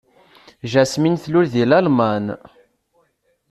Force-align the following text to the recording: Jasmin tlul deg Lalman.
Jasmin 0.71 1.15
tlul 1.23 1.47
deg 1.53 1.67
Lalman. 1.69 2.25